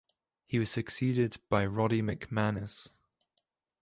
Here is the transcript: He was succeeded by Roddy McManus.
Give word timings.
He 0.47 0.57
was 0.57 0.71
succeeded 0.71 1.37
by 1.47 1.63
Roddy 1.67 2.01
McManus. 2.01 2.91